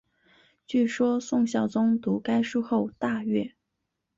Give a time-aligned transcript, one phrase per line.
[0.65, 3.51] 据说宋孝宗读该书后大悦。